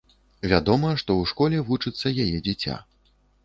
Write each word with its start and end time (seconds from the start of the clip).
Вядома, 0.53 0.93
што 1.03 1.11
ў 1.19 1.29
школе 1.33 1.57
вучыцца 1.69 2.17
яе 2.27 2.37
дзіця. 2.51 2.83